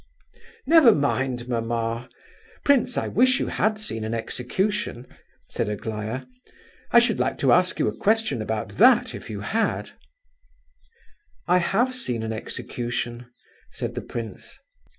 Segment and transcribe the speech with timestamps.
[0.65, 2.09] "Never mind, mamma!
[2.65, 5.05] Prince, I wish you had seen an execution,"
[5.47, 6.23] said Aglaya.
[6.89, 9.91] "I should like to ask you a question about that, if you had."
[11.47, 13.27] "I have seen an execution,"
[13.69, 14.57] said the prince.